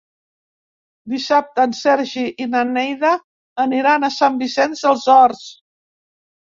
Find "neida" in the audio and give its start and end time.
2.73-3.13